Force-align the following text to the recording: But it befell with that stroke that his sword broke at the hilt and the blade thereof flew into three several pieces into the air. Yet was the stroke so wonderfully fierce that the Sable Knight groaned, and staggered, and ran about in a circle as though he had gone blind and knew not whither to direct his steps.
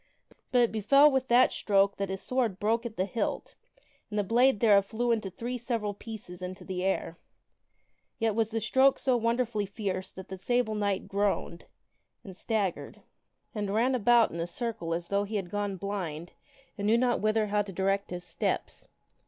But 0.51 0.61
it 0.61 0.71
befell 0.71 1.11
with 1.11 1.27
that 1.27 1.51
stroke 1.51 1.97
that 1.97 2.09
his 2.09 2.23
sword 2.23 2.59
broke 2.59 2.87
at 2.87 2.95
the 2.95 3.05
hilt 3.05 3.53
and 4.09 4.17
the 4.17 4.23
blade 4.23 4.59
thereof 4.59 4.87
flew 4.87 5.11
into 5.11 5.29
three 5.29 5.59
several 5.59 5.93
pieces 5.93 6.41
into 6.41 6.65
the 6.65 6.83
air. 6.83 7.19
Yet 8.17 8.33
was 8.33 8.49
the 8.49 8.59
stroke 8.61 8.97
so 8.97 9.15
wonderfully 9.15 9.67
fierce 9.67 10.11
that 10.13 10.27
the 10.29 10.39
Sable 10.39 10.73
Knight 10.73 11.07
groaned, 11.07 11.65
and 12.23 12.35
staggered, 12.35 13.03
and 13.53 13.71
ran 13.75 13.93
about 13.93 14.31
in 14.31 14.39
a 14.39 14.47
circle 14.47 14.95
as 14.95 15.09
though 15.09 15.23
he 15.23 15.35
had 15.35 15.51
gone 15.51 15.77
blind 15.77 16.33
and 16.79 16.87
knew 16.87 16.97
not 16.97 17.21
whither 17.21 17.45
to 17.63 17.71
direct 17.71 18.09
his 18.09 18.23
steps. 18.23 18.87